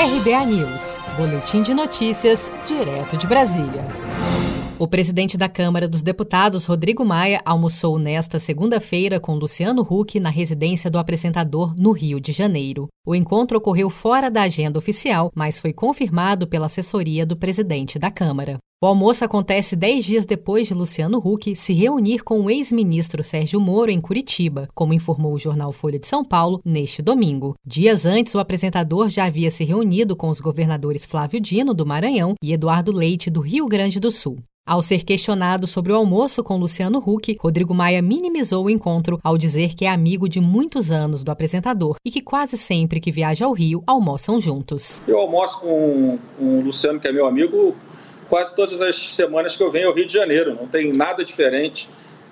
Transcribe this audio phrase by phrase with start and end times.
[0.00, 3.84] RBA News, Boletim de Notícias, direto de Brasília.
[4.78, 10.30] O presidente da Câmara dos Deputados, Rodrigo Maia, almoçou nesta segunda-feira com Luciano Huck na
[10.30, 12.86] residência do apresentador no Rio de Janeiro.
[13.04, 18.08] O encontro ocorreu fora da agenda oficial, mas foi confirmado pela assessoria do presidente da
[18.08, 18.56] Câmara.
[18.80, 23.60] O almoço acontece dez dias depois de Luciano Huck se reunir com o ex-ministro Sérgio
[23.60, 27.56] Moro em Curitiba, como informou o jornal Folha de São Paulo neste domingo.
[27.66, 32.34] Dias antes, o apresentador já havia se reunido com os governadores Flávio Dino, do Maranhão,
[32.40, 34.38] e Eduardo Leite, do Rio Grande do Sul.
[34.64, 39.36] Ao ser questionado sobre o almoço com Luciano Huck, Rodrigo Maia minimizou o encontro ao
[39.36, 43.46] dizer que é amigo de muitos anos do apresentador e que quase sempre que viaja
[43.46, 45.02] ao Rio almoçam juntos.
[45.08, 47.74] Eu almoço com, com o Luciano, que é meu amigo,
[48.28, 51.88] quase todas as semanas que eu venho ao Rio de Janeiro, não tem nada diferente.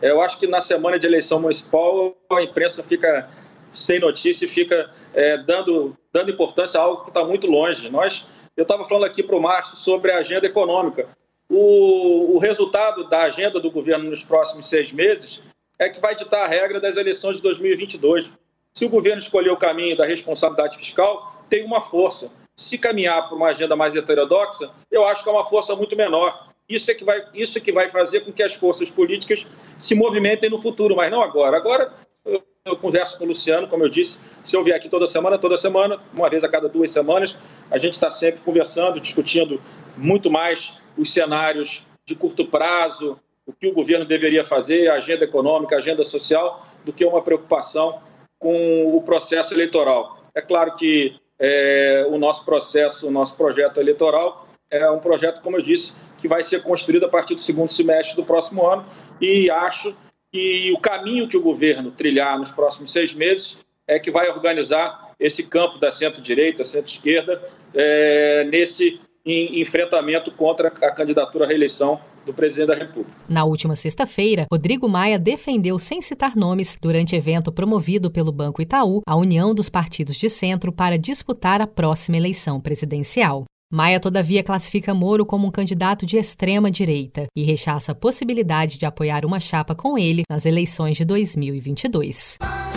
[0.00, 3.28] Eu acho que na semana de eleição municipal a imprensa fica
[3.72, 7.88] sem notícia e fica é, dando, dando importância a algo que está muito longe.
[7.90, 8.26] Nós,
[8.56, 11.08] eu estava falando aqui para o Márcio sobre a agenda econômica.
[11.48, 15.42] O, o resultado da agenda do governo nos próximos seis meses
[15.78, 18.32] é que vai ditar a regra das eleições de 2022.
[18.72, 23.34] Se o governo escolher o caminho da responsabilidade fiscal, tem uma força se caminhar para
[23.34, 26.48] uma agenda mais heterodoxa, eu acho que é uma força muito menor.
[26.68, 29.46] Isso é que vai, isso é que vai fazer com que as forças políticas
[29.78, 31.56] se movimentem no futuro, mas não agora.
[31.56, 31.90] Agora
[32.22, 35.38] eu, eu converso com o Luciano, como eu disse, se eu vier aqui toda semana,
[35.38, 37.36] toda semana, uma vez a cada duas semanas,
[37.70, 39.60] a gente está sempre conversando, discutindo
[39.96, 45.24] muito mais os cenários de curto prazo, o que o governo deveria fazer, a agenda
[45.24, 48.02] econômica, a agenda social, do que uma preocupação
[48.38, 50.18] com o processo eleitoral.
[50.34, 55.56] É claro que é, o nosso processo, o nosso projeto eleitoral é um projeto, como
[55.56, 58.86] eu disse, que vai ser construído a partir do segundo semestre do próximo ano
[59.20, 59.96] e acho
[60.30, 65.10] que o caminho que o governo trilhar nos próximos seis meses é que vai organizar
[65.18, 67.42] esse campo da centro-direita, centro-esquerda,
[67.74, 69.00] é, nesse
[69.30, 73.12] em enfrentamento contra a candidatura à reeleição do presidente da República.
[73.28, 79.02] Na última sexta-feira, Rodrigo Maia defendeu, sem citar nomes, durante evento promovido pelo Banco Itaú,
[79.06, 83.44] a união dos partidos de centro para disputar a próxima eleição presidencial.
[83.72, 88.84] Maia, todavia, classifica Moro como um candidato de extrema direita e rechaça a possibilidade de
[88.84, 92.36] apoiar uma chapa com ele nas eleições de 2022.